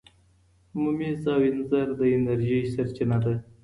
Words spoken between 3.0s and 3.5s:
ده.